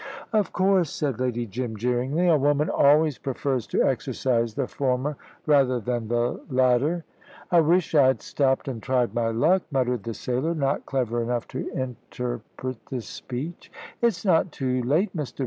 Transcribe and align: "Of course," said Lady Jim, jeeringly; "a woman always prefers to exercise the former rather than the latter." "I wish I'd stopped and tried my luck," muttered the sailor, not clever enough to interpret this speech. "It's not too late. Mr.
"Of 0.33 0.51
course," 0.51 0.89
said 0.89 1.19
Lady 1.19 1.45
Jim, 1.45 1.77
jeeringly; 1.77 2.27
"a 2.27 2.35
woman 2.35 2.71
always 2.71 3.19
prefers 3.19 3.67
to 3.67 3.83
exercise 3.83 4.55
the 4.55 4.65
former 4.65 5.15
rather 5.45 5.79
than 5.79 6.07
the 6.07 6.41
latter." 6.49 7.03
"I 7.51 7.61
wish 7.61 7.93
I'd 7.93 8.19
stopped 8.23 8.67
and 8.67 8.81
tried 8.81 9.13
my 9.13 9.27
luck," 9.29 9.61
muttered 9.69 10.01
the 10.01 10.15
sailor, 10.15 10.55
not 10.55 10.87
clever 10.87 11.21
enough 11.21 11.47
to 11.49 11.69
interpret 11.69 12.83
this 12.89 13.05
speech. 13.05 13.71
"It's 14.01 14.25
not 14.25 14.51
too 14.51 14.81
late. 14.81 15.15
Mr. 15.15 15.39